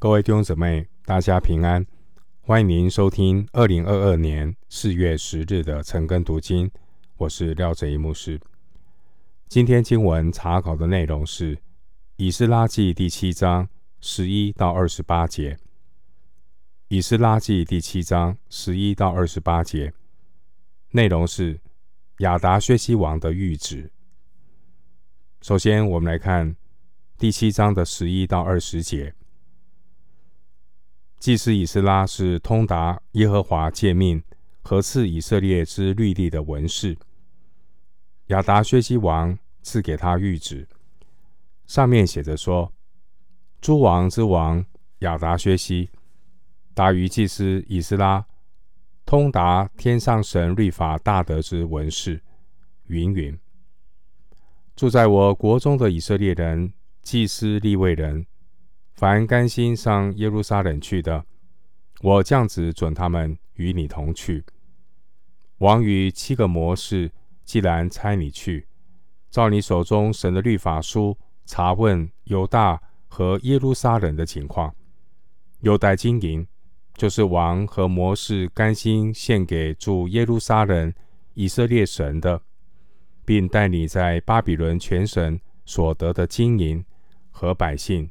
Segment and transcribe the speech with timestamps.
[0.00, 1.86] 各位弟兄姊妹，大家平安！
[2.40, 6.70] 欢迎您收听二零二二年四月十日的晨更读经，
[7.18, 8.40] 我是廖哲一牧师。
[9.46, 11.54] 今天经文查考的内容是
[12.16, 13.68] 《以斯拉记》第七章
[14.00, 15.52] 十一到二十八节，
[16.88, 19.92] 《以斯拉记》第七章十一到二十八节
[20.92, 21.60] 内容是
[22.20, 23.92] 亚达薛西王的谕旨。
[25.42, 26.56] 首先，我们来看
[27.18, 29.14] 第七章的十一到二十节。
[31.20, 34.22] 祭司以斯拉是通达耶和华诫命
[34.62, 36.96] 和赐以色列之律例的文士。
[38.28, 40.66] 亚达薛西王赐给他諭旨，
[41.66, 42.72] 上面写着说
[43.60, 44.64] ：“诸王之王
[45.00, 45.90] 亚达薛西，
[46.72, 48.24] 达于祭司以斯拉，
[49.04, 52.22] 通达天上神律法大德之文士，
[52.86, 53.38] 云云。
[54.74, 58.26] 住在我国中的以色列人，祭司立位人。”
[59.00, 61.24] 凡甘心上耶路撒冷去的，
[62.02, 64.44] 我降旨准他们与你同去。
[65.56, 67.10] 王与七个谋士
[67.42, 68.66] 既然差你去，
[69.30, 72.78] 照你手中神的律法书查问犹大
[73.08, 74.74] 和耶路撒冷的情况，
[75.60, 76.46] 有带金银，
[76.92, 80.92] 就是王和谋士甘心献给住耶路撒冷
[81.32, 82.42] 以色列神的，
[83.24, 86.84] 并带你在巴比伦全省所得的金银
[87.30, 88.10] 和百姓。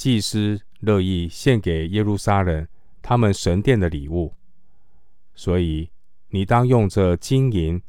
[0.00, 2.66] 祭司乐意献给耶路撒冷
[3.02, 4.34] 他们神殿的礼物，
[5.34, 5.90] 所以
[6.30, 7.82] 你当用这金银，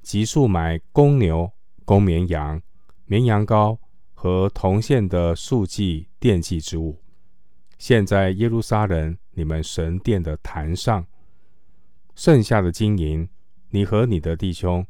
[0.00, 1.50] 急速买公牛、
[1.84, 2.62] 公绵羊、
[3.06, 3.76] 绵羊羔
[4.14, 7.02] 和铜线的素祭奠祭之物，
[7.78, 11.04] 献在耶路撒冷你们神殿的坛上。
[12.14, 13.28] 剩下的金银，
[13.70, 14.86] 你和你的弟兄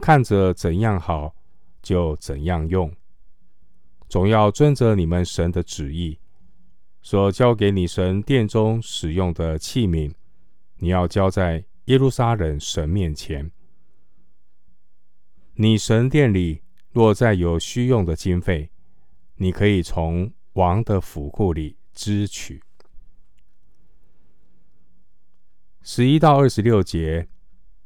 [0.00, 1.34] 看着怎样好，
[1.82, 2.94] 就怎样用。
[4.12, 6.18] 总要遵着你们神的旨意，
[7.00, 10.12] 所交给你神殿中使用的器皿，
[10.76, 13.50] 你要交在耶路撒冷神面前。
[15.54, 16.60] 你神殿里
[16.90, 18.68] 若再有需用的经费，
[19.36, 22.62] 你可以从王的府库里支取。
[25.80, 27.26] 十一到二十六节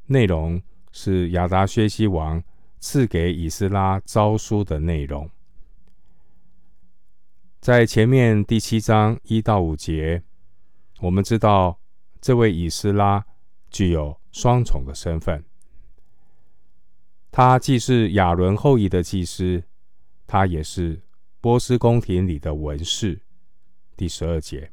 [0.06, 2.42] 内容是亚达薛西王
[2.80, 5.30] 赐给以斯拉诏书的内容。
[7.66, 10.22] 在前面第七章一到五节，
[11.00, 11.80] 我们知道
[12.20, 13.26] 这位以斯拉
[13.70, 15.44] 具有双重的身份。
[17.32, 19.64] 他既是亚伦后裔的祭司，
[20.28, 21.02] 他也是
[21.40, 23.20] 波斯宫廷里的文士。
[23.96, 24.70] 第十二节，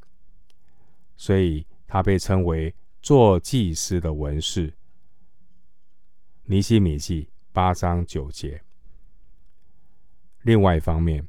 [1.18, 4.72] 所以他被称为做祭司的文士。
[6.44, 8.62] 尼希米记八章九节。
[10.44, 11.28] 另外一方面。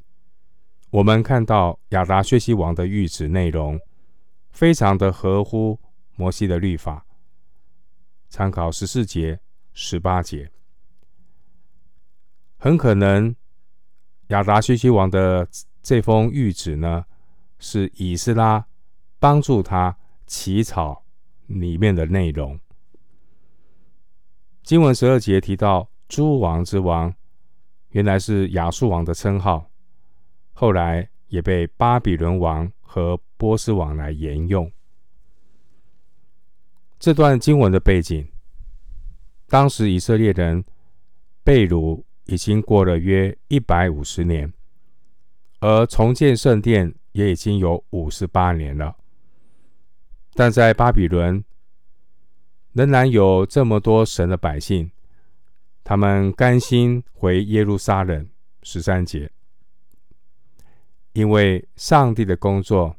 [0.95, 3.77] 我们看到亚达薛西王的谕旨内容，
[4.53, 5.77] 非常的合乎
[6.15, 7.05] 摩西的律法。
[8.29, 9.41] 参考十四节、
[9.73, 10.49] 十八节，
[12.59, 13.35] 很可能
[14.29, 15.49] 亚达薛西王的
[15.83, 17.05] 这封谕旨呢，
[17.59, 18.65] 是以斯拉
[19.19, 21.05] 帮助他起草
[21.49, 22.57] 里面的内容。
[24.63, 27.13] 经文十二节提到诸王之王，
[27.89, 29.69] 原来是亚述王的称号。
[30.55, 34.71] 后来也被巴比伦王和波斯王来沿用。
[36.99, 38.27] 这段经文的背景，
[39.49, 40.65] 当时以色列人
[41.43, 44.51] 被掳已经过了约一百五十年，
[45.61, 48.97] 而重建圣殿也已经有五十八年了。
[50.33, 51.45] 但在巴比伦，
[52.73, 54.91] 仍然有这么多神的百姓，
[55.83, 58.27] 他们甘心回耶路撒冷。
[58.67, 59.31] 十三节。
[61.15, 62.95] 因为上帝的工作，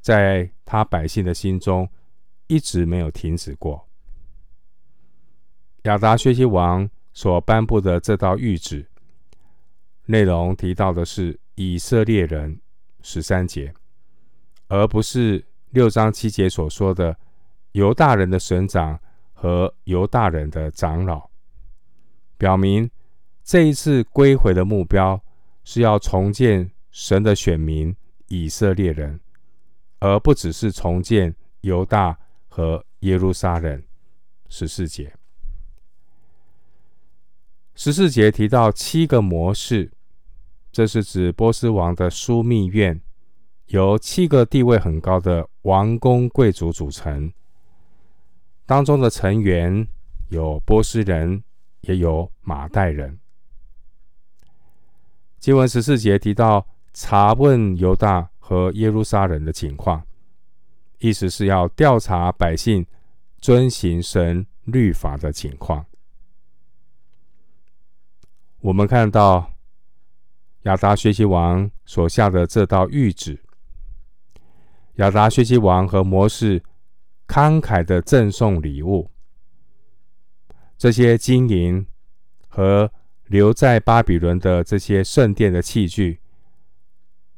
[0.00, 1.88] 在他百姓的心中
[2.48, 3.88] 一直没有停止过。
[5.82, 8.88] 亚达薛西王所颁布的这道谕旨，
[10.06, 12.60] 内容提到的是以色列人
[13.02, 13.72] 十三节，
[14.66, 17.16] 而不是六章七节所说的
[17.70, 18.98] 犹大人的省长
[19.32, 21.30] 和犹大人的长老，
[22.36, 22.90] 表明
[23.44, 25.22] 这一次归回的目标
[25.62, 26.68] 是要重建。
[26.94, 27.94] 神的选民
[28.28, 29.18] 以色列人，
[29.98, 32.16] 而不只是重建犹大
[32.48, 33.82] 和耶路撒冷。
[34.48, 35.12] 十四节，
[37.74, 39.90] 十四节提到七个模式，
[40.70, 43.00] 这是指波斯王的枢密院，
[43.66, 47.32] 由七个地位很高的王公贵族组成。
[48.66, 49.88] 当中的成员
[50.28, 51.42] 有波斯人，
[51.80, 53.18] 也有马代人。
[55.40, 56.64] 经文十四节提到。
[56.94, 60.06] 查问犹大和耶路撒冷的情况，
[60.98, 62.86] 意思是要调查百姓
[63.40, 65.84] 遵行神律法的情况。
[68.60, 69.52] 我们看到
[70.62, 73.42] 亚达薛西王所下的这道谕旨，
[74.94, 76.62] 亚达薛西王和摩士
[77.26, 79.10] 慷慨的赠送礼物，
[80.78, 81.86] 这些金银
[82.48, 82.90] 和
[83.26, 86.20] 留在巴比伦的这些圣殿的器具，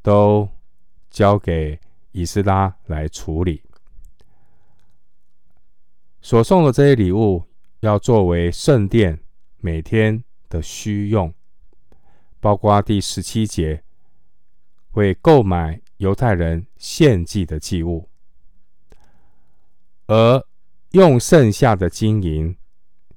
[0.07, 0.49] 都
[1.11, 1.81] 交给
[2.13, 3.61] 以斯拉来处理。
[6.21, 7.43] 所送的这些礼物，
[7.81, 9.19] 要作为圣殿
[9.57, 11.35] 每天的需用，
[12.39, 13.83] 包括第十七节，
[14.93, 18.09] 为购买犹太人献祭的祭物，
[20.07, 20.41] 而
[20.93, 22.57] 用剩下的金银，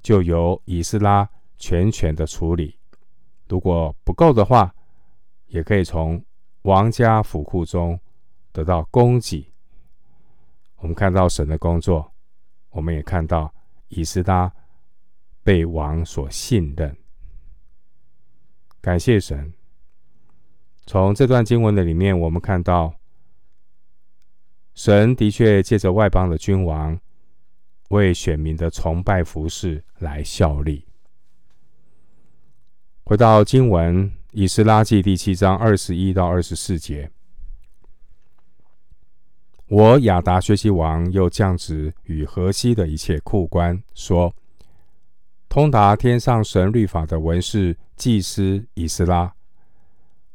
[0.02, 2.80] 就由以斯拉全权的处理。
[3.48, 4.74] 如果不够的话，
[5.46, 6.24] 也可以从
[6.64, 8.00] 王家府库中
[8.52, 9.52] 得到供给。
[10.78, 12.12] 我们看到神的工作，
[12.70, 13.54] 我们也看到
[13.90, 14.52] 以斯拉
[15.44, 16.96] 被王所信任。
[18.82, 19.54] 感谢神。
[20.86, 22.94] 从这段经文的里面，我们看到，
[24.74, 27.00] 神的确借着外邦的君王，
[27.90, 30.88] 为选民的崇拜服事来效力。
[33.04, 34.10] 回到经文，
[34.40, 37.12] 《以斯拉记》第七章二十一到二十四节，
[39.68, 44.34] 我亚达薛西王又降旨与河西的一切库官说。
[45.50, 49.36] 通达天上神律法的文士祭司以斯拉，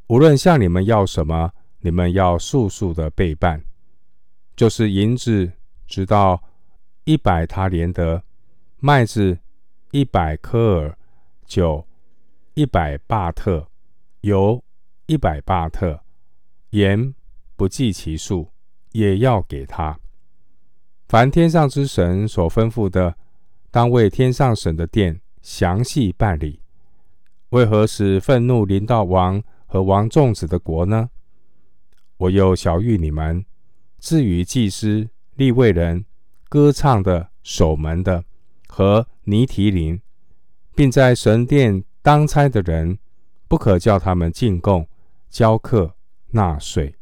[0.09, 3.65] 无论向你们要什么，你们要速速的备办，
[4.55, 5.51] 就是银子
[5.87, 6.43] 直到
[7.05, 8.23] 一百他连得，
[8.81, 9.39] 麦子
[9.93, 10.99] 一百科尔，
[11.47, 11.87] 酒
[12.53, 13.67] 一百巴特，
[14.25, 14.65] 油
[15.05, 16.00] 一百巴特，
[16.71, 17.15] 盐
[17.56, 18.49] 不计其数，
[18.93, 20.00] 也要给他。
[21.06, 23.15] 凡天上之神所吩咐的。
[23.71, 26.61] 当为天上神的殿详细办理。
[27.49, 31.11] 为何使愤怒临到王和王众子的国呢？
[32.19, 33.44] 我又晓谕你们：
[33.99, 36.06] 至于祭司、立位人、
[36.49, 38.25] 歌唱的、守门的
[38.69, 40.00] 和尼提林，
[40.77, 42.97] 并在神殿当差的人，
[43.46, 44.87] 不可叫他们进贡、
[45.29, 45.94] 交课、
[46.31, 46.94] 纳税。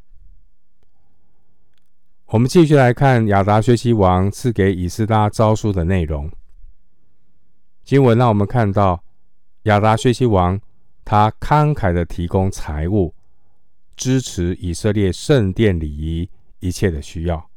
[2.26, 6.30] 我们继续来看亚达薛西王赐给以斯拉诏书的内容。
[7.84, 9.02] 经文让我们看到
[9.64, 10.60] 亚达薛西王，
[11.04, 13.14] 他慷慨的提供财物，
[13.96, 16.30] 支持以色列圣殿礼仪
[16.60, 17.50] 一切的需要，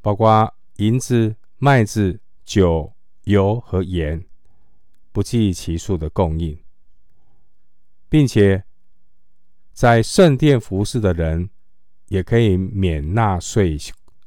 [0.00, 2.92] 包括银子、麦子、酒、
[3.24, 4.24] 油和盐，
[5.12, 6.58] 不计其数的供应，
[8.08, 8.64] 并且
[9.72, 11.50] 在圣殿服侍的人
[12.08, 13.76] 也可以免纳税，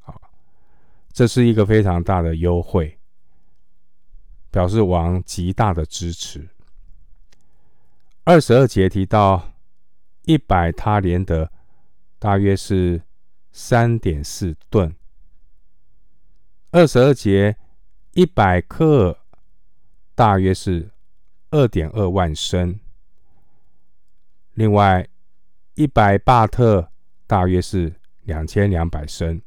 [0.02, 0.14] 啊，
[1.12, 2.94] 这是一个非常大的优惠。
[4.50, 6.50] 表示王极大的支持。
[8.24, 9.54] 二十二节提到
[10.24, 11.52] 一百他连得，
[12.18, 13.04] 大约是
[13.52, 14.96] 三点四吨。
[16.72, 17.58] 二十二节
[18.14, 19.20] 一百克，
[20.16, 20.90] 大约是
[21.52, 22.80] 二点二万升。
[24.58, 25.08] 另外
[25.76, 26.92] 一百巴特，
[27.28, 27.94] 大约是
[28.24, 29.40] 两千两百升。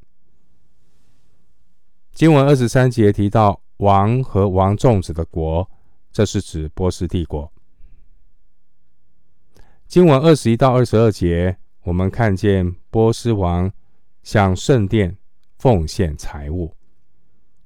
[2.12, 3.60] 经文二十三节提到。
[3.80, 5.66] 王和王粽子的国，
[6.12, 7.50] 这是指波斯帝国。
[9.86, 13.72] 经文二十一到二十二节，我们看见波斯王
[14.22, 15.16] 向圣殿
[15.56, 16.76] 奉献财物，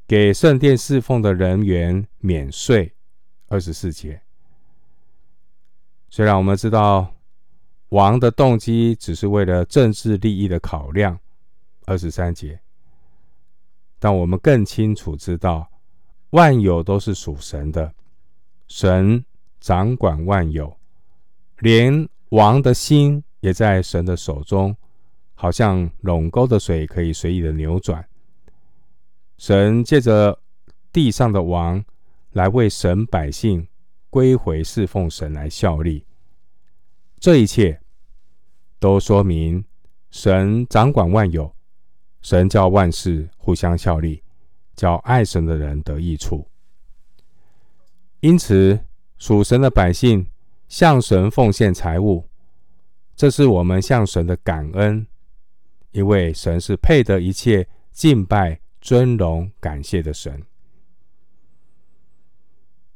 [0.07, 2.95] 给圣殿侍奉的人员免税。
[3.49, 4.23] 二十四节，
[6.11, 7.13] 虽然我们知道
[7.95, 11.17] 王的动机只是为了政治利益的考量。
[11.87, 12.59] 二十三节，
[14.01, 15.71] 但我们更清楚知道。
[16.31, 17.95] 万有都是属神的，
[18.67, 19.25] 神
[19.61, 20.77] 掌管万有，
[21.59, 24.77] 连王的心也在神的手中，
[25.35, 28.05] 好像垄沟的水可以随意的扭转。
[29.39, 30.37] 神借着
[30.93, 31.85] 地上的王
[32.33, 33.65] 来为神百姓
[34.11, 36.05] 归回侍奉神来效力，
[37.21, 37.81] 这一切
[38.85, 39.65] 都说明
[40.11, 41.51] 神掌管万有，
[42.21, 44.23] 神叫万事互相效力。
[44.77, 46.47] 叫爱神的人得益处，
[48.21, 48.79] 因此
[49.17, 50.27] 属神的百姓
[50.69, 52.29] 向神奉献财物，
[53.17, 55.07] 这是我们向神的感恩，
[55.93, 60.43] 因为神是配得一切敬拜、尊荣、感谢的神。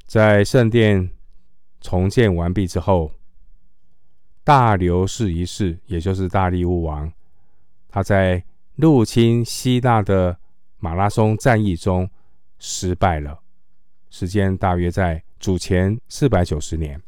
[0.05, 1.11] 在圣殿
[1.81, 3.13] 重建完毕之后，
[4.49, 7.13] 大流士一世，也就是大利乌王，
[7.87, 8.43] 他在
[8.77, 10.39] 入侵希腊的
[10.79, 12.09] 马拉松战役中
[12.59, 13.41] 失败了，
[14.09, 16.99] 时间大约在主前四百九十年。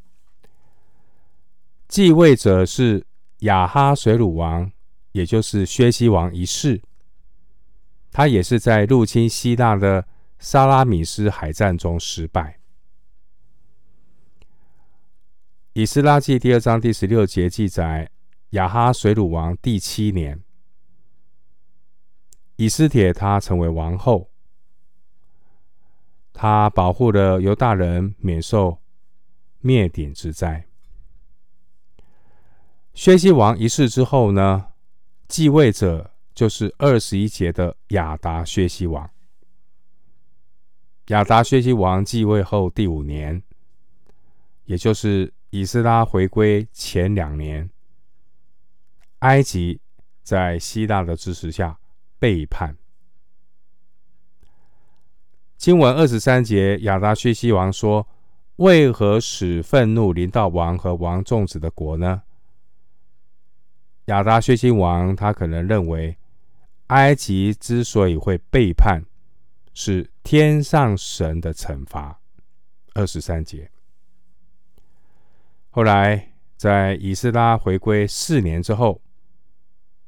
[1.88, 3.06] 继位者是
[3.38, 4.70] 亚哈水鲁王，
[5.12, 6.82] 也就是薛西王一世。
[8.12, 10.06] 他也是在入侵希腊的
[10.38, 12.59] 萨拉米斯海战中失败。
[15.72, 18.10] 以斯拉记第二章第十六节记载，
[18.50, 20.42] 亚哈水鲁王第七年，
[22.56, 24.32] 以斯帖他成为王后，
[26.32, 28.78] 他保护了犹大人免受
[29.60, 30.66] 灭顶之灾。
[32.92, 34.72] 薛西王一世之后呢，
[35.28, 39.08] 继位者就是二十一节的亚达薛西王。
[41.06, 43.40] 亚达薛西王继位后第五年，
[44.64, 45.32] 也就是。
[45.50, 47.68] 以斯拉回归前两年，
[49.20, 49.80] 埃及
[50.22, 51.78] 在希腊的支持下
[52.18, 52.76] 背叛。
[55.56, 58.06] 经文二十三节，亚达薛西王说
[58.56, 62.22] ：“为何使愤怒临到王和王众子的国呢？”
[64.06, 66.16] 亚达薛西王他可能认为，
[66.86, 69.04] 埃及之所以会背叛，
[69.74, 72.20] 是天上神的惩罚。
[72.94, 73.70] 二十三节。
[75.72, 79.00] 后来，在以斯拉回归四年之后，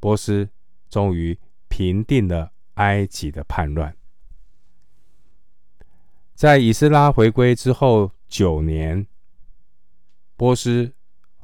[0.00, 0.48] 波斯
[0.90, 1.38] 终于
[1.68, 3.96] 平定了埃及的叛乱。
[6.34, 9.06] 在以斯拉回归之后九年，
[10.36, 10.92] 波斯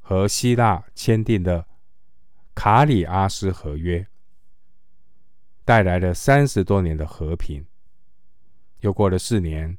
[0.03, 1.69] 和希腊签订了
[2.57, 4.05] 卡里阿斯合约，
[5.65, 7.65] 带来了三十多年的和平。
[8.81, 9.79] 又过了四年，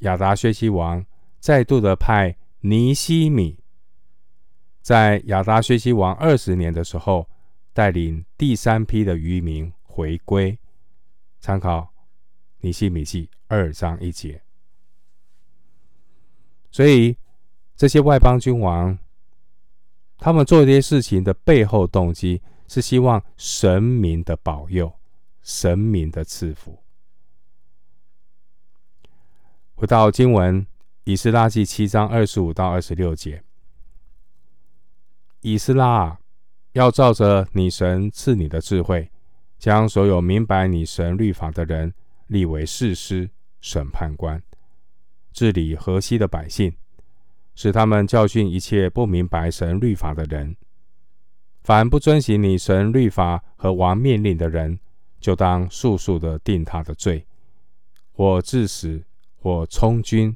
[0.00, 1.02] 亚达薛西王
[1.40, 2.36] 再度的派。
[2.66, 3.58] 尼西米
[4.80, 7.28] 在亚达薛西王二十年的时候，
[7.74, 10.58] 带领第三批的渔民回归。
[11.40, 11.92] 参考
[12.60, 14.40] 尼西米记二章一节。
[16.70, 17.14] 所以
[17.76, 18.98] 这些外邦君王，
[20.16, 24.90] 他们做这些事情的背后动机，是希望神明的保佑，
[25.42, 26.82] 神明的赐福。
[29.74, 30.66] 回到经文。
[31.06, 33.42] 以斯拉记七章二十五到二十六节，
[35.42, 36.18] 以斯拉
[36.72, 39.10] 要照着你神赐你的智慧，
[39.58, 41.92] 将所有明白你神律法的人
[42.28, 43.28] 立为士师、
[43.60, 44.42] 审判官，
[45.30, 46.74] 治理河西的百姓，
[47.54, 50.56] 使他们教训一切不明白神律法的人。
[51.60, 54.80] 凡不遵行你神律法和王命令的人，
[55.20, 57.26] 就当速速的定他的罪，
[58.12, 59.04] 或致死，
[59.36, 60.34] 或充军。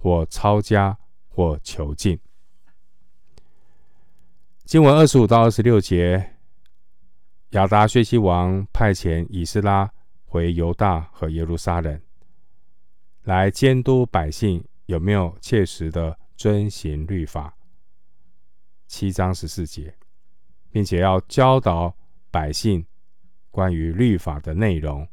[0.00, 0.96] 或抄家，
[1.28, 2.18] 或囚禁。
[4.64, 6.36] 经文二十五到二十六节，
[7.50, 9.92] 亚达薛西王派遣以斯拉
[10.24, 12.00] 回犹大和耶路撒冷，
[13.24, 17.54] 来监督百姓有没有切实的遵行律法。
[18.86, 19.94] 七章十四节，
[20.70, 21.94] 并且要教导
[22.30, 22.86] 百姓
[23.50, 25.06] 关于律法的内容。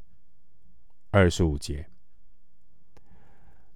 [1.12, 1.89] 二十五节。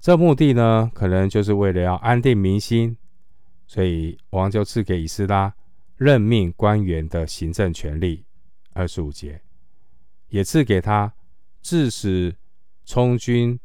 [0.01, 2.97] 这目的呢，可能就是为了要安定民心，
[3.67, 5.53] 所以王就赐给以斯拉
[5.95, 8.25] 任命官员的行政权力，
[8.73, 9.39] 二十五节，
[10.29, 11.13] 也赐给他
[11.61, 12.35] 治使、
[12.83, 13.59] 充军、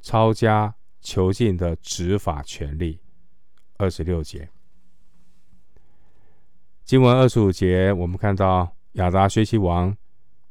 [0.00, 2.98] 抄家、囚禁的执法权力，
[3.76, 4.48] 二十六节。
[6.84, 9.96] 经文二十五节，我们看到亚达薛西王，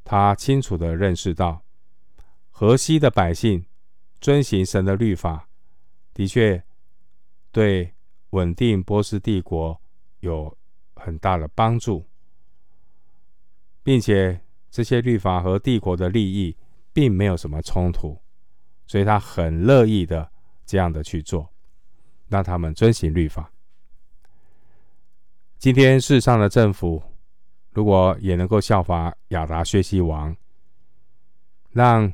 [0.05, 1.61] 他清楚地认识到
[2.51, 3.65] 河西的百姓。
[4.19, 5.47] 遵行神的律法，
[6.13, 6.63] 的确
[7.51, 7.93] 对
[8.31, 9.81] 稳定波斯帝国
[10.19, 10.57] 有
[10.95, 12.05] 很大的帮助，
[13.81, 16.55] 并且这些律法和帝国的利益
[16.91, 18.21] 并没有什么冲突，
[18.85, 20.31] 所以他很乐意的
[20.65, 21.49] 这样的去做，
[22.27, 23.51] 让他们遵行律法。
[25.57, 27.01] 今天世上的政府
[27.71, 30.35] 如果也能够效法亚达薛西王，
[31.71, 32.11] 让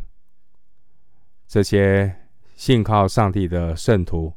[1.48, 2.16] 这些
[2.56, 4.34] 信靠上帝的圣徒，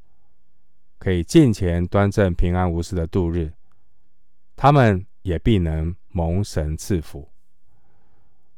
[0.99, 3.53] 可以尽前端正、平安无事的度日，
[4.55, 7.29] 他们也必能蒙神赐福。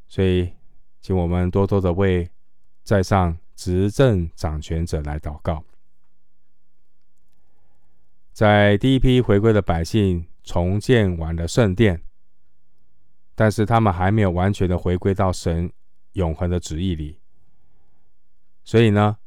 [0.07, 0.51] 所以，
[0.99, 2.29] 请我们多多的为
[2.83, 5.63] 在上执政掌权者来祷告。
[8.33, 12.01] 在第一批回归的百姓重建完了圣殿，
[13.35, 15.71] 但是他们还没有完全的回归到神
[16.13, 17.20] 永恒的旨意里。
[18.63, 19.17] 所以呢，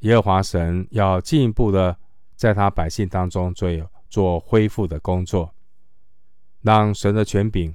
[0.00, 1.96] 耶和华神要进一步的
[2.34, 3.68] 在他百姓当中做
[4.08, 5.54] 做恢复的工作，
[6.60, 7.74] 让神的权柄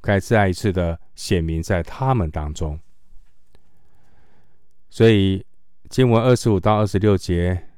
[0.00, 2.78] 该再一次的显明在他们当中。
[4.90, 5.46] 所以
[5.88, 7.68] 经文二十五到二十六节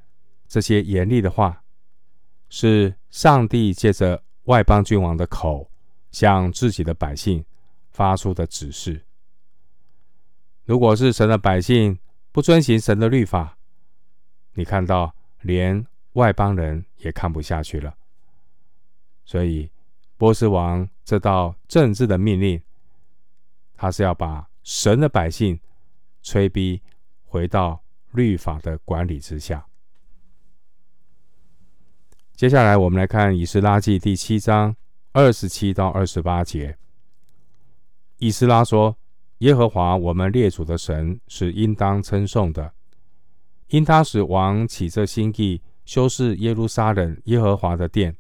[0.48, 1.62] 这些严厉的话，
[2.48, 5.70] 是上帝借着外邦君王的口
[6.10, 7.44] 向自己的百姓
[7.90, 9.02] 发出的指示。
[10.64, 11.98] 如果是神的百姓
[12.34, 13.56] 不遵行神的律法，
[14.54, 17.96] 你看到连外邦人也看不下去了。
[19.24, 19.70] 所以
[20.16, 22.60] 波斯王这道政治的命令，
[23.76, 25.60] 他是要把神的百姓
[26.22, 26.82] 催逼
[27.22, 29.64] 回到律法的管理之下。
[32.34, 34.74] 接下来我们来看以斯拉记第七章
[35.12, 36.76] 二十七到二十八节。
[38.18, 38.98] 以斯拉说。
[39.44, 42.72] 耶和华我们列祖的神是应当称颂的，
[43.68, 48.16] 因他使王起这心意，修饰耶路撒冷耶和华的殿，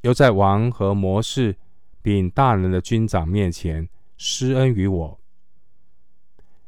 [0.00, 1.54] 又在王和谋士
[2.00, 5.20] 并大能的军长面前施恩于我。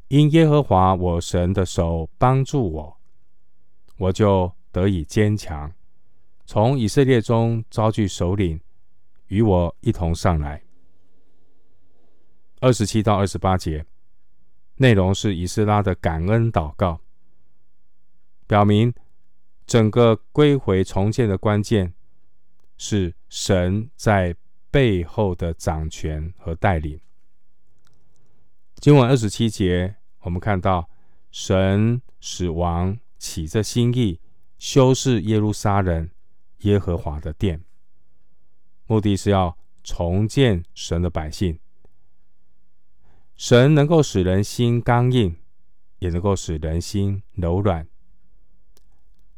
[0.09, 2.97] 因耶和华我神的手帮助我，
[3.97, 5.73] 我就得以坚强，
[6.45, 8.61] 从以色列中招聚首领，
[9.29, 10.61] 与我一同上来。
[12.59, 13.85] 二十七到二十八节，
[14.77, 16.99] 内容是以斯拉的感恩祷告，
[18.47, 18.91] 表明
[19.67, 21.93] 整个归回重建的关键
[22.77, 24.35] 是神在
[24.71, 26.99] 背后的掌权和带领。
[28.77, 30.89] 经文二十七节，我们看到
[31.29, 34.19] 神使王起着心意
[34.57, 36.09] 修饰耶路撒冷
[36.59, 37.63] 耶和华的殿，
[38.87, 41.59] 目的是要重建神的百姓。
[43.37, 45.37] 神能够使人心刚硬，
[45.99, 47.87] 也能够使人心柔软。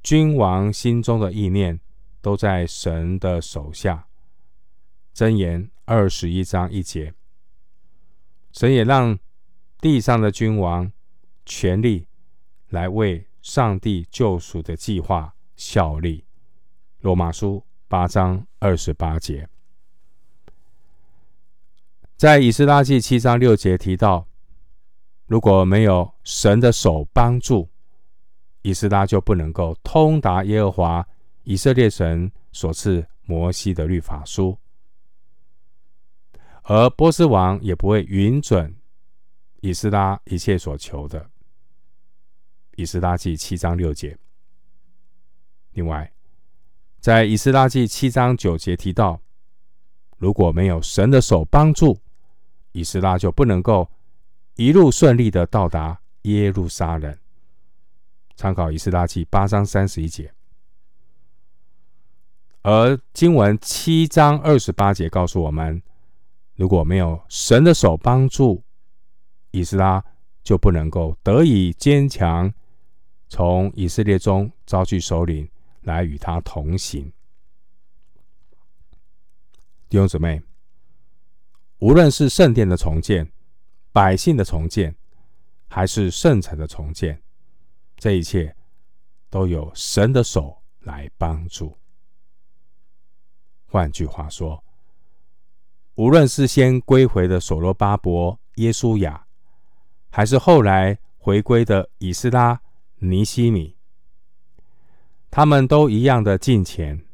[0.01, 1.81] 君王心中的意念
[2.21, 4.07] 都在神的手下。
[5.13, 7.13] 箴言二十一章一节，
[8.53, 9.19] 神也让
[9.81, 10.89] 地上的君王
[11.45, 12.07] 全力
[12.69, 16.23] 来为上帝救赎的计划效力。
[17.01, 19.49] 罗马书八章二十八节。
[22.19, 24.27] 在以斯拉记七章六节提到，
[25.25, 27.69] 如果没有神的手帮助，
[28.62, 31.08] 以斯拉就不能够通达耶和华
[31.43, 34.58] 以色列神所赐摩西的律法书，
[36.63, 38.75] 而波斯王也不会允准
[39.62, 41.29] 以斯拉一切所求的。
[42.75, 44.17] 以斯拉记七章六节。
[45.71, 46.12] 另外，
[46.99, 49.21] 在以斯拉记七章九节提到，
[50.17, 51.97] 如果没有神的手帮助，
[52.71, 53.89] 以斯拉就不能够
[54.55, 57.17] 一路顺利的到达耶路撒冷。
[58.36, 60.34] 参考以斯拉记八章三十一节，
[62.62, 65.82] 而经文七章二十八节告诉我们，
[66.55, 68.63] 如果没有神的手帮助，
[69.51, 70.03] 以斯拉
[70.41, 72.53] 就不能够得以坚强，
[73.27, 75.49] 从以色列中招聚首领
[75.82, 77.12] 来与他同行。
[79.89, 80.48] 弟兄姊妹。
[81.79, 83.31] 无论是圣殿的重建、
[83.93, 84.93] 百姓的重建，
[85.69, 87.21] 还是圣城的重建，
[87.97, 88.53] 这一切
[89.29, 91.77] 都有神的手来帮助。
[93.65, 94.61] 换句话说，
[95.95, 99.25] 无论是先归回的所罗巴伯、耶稣雅，
[100.09, 102.61] 还是后来回归的以斯拉、
[102.97, 103.77] 尼西米，
[105.31, 107.05] 他们都一样的敬虔，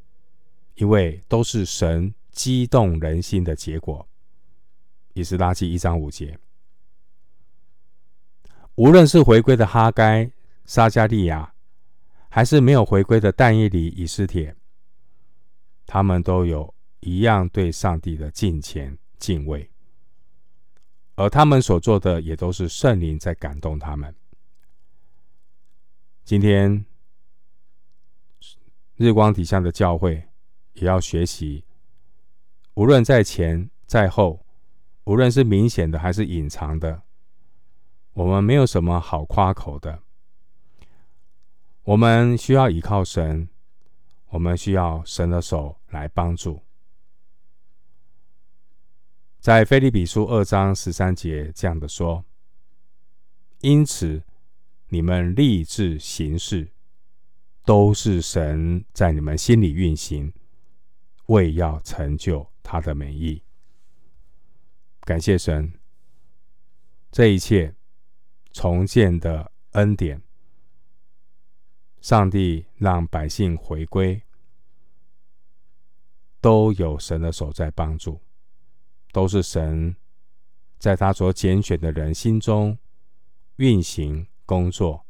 [0.73, 4.07] 因为都是神激动人心的结果。
[5.15, 6.37] 以斯拉记一章五节，
[8.75, 10.29] 无论是回归的哈该、
[10.65, 11.53] 撒迦利亚，
[12.27, 14.53] 还是没有回归的但以理、以斯帖，
[15.85, 19.71] 他们都有一样对上帝的敬虔敬畏，
[21.15, 24.13] 而他们所做的也都是圣灵在感动他们。
[26.25, 26.85] 今天
[28.97, 30.21] 日光底下的教会
[30.73, 31.63] 也要学习，
[32.73, 34.44] 无论在前在后。
[35.05, 37.03] 无论是明显的还是隐藏的，
[38.13, 40.01] 我们没有什么好夸口的。
[41.83, 43.47] 我们需要依靠神，
[44.29, 46.63] 我们需要神的手来帮助。
[49.39, 52.25] 在腓立比书二章十三节这样的说
[53.61, 54.23] ：“因此，
[54.87, 56.71] 你们立志行事，
[57.63, 60.33] 都是神在你们心里运行，
[61.27, 63.43] 为要成就他的美意。”
[65.05, 65.71] 感谢神，
[67.11, 67.75] 这一切
[68.51, 70.19] 重建的恩典，
[72.01, 74.23] 上帝让百姓回归，
[76.41, 78.19] 都有神的手在帮助，
[79.11, 79.95] 都是神
[80.79, 82.75] 在他所拣选的人心中
[83.57, 85.05] 运行工作，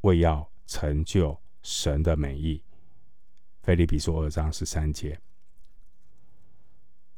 [0.00, 2.60] 为要成就神的美意。
[3.62, 5.20] 腓利比书二章十三节。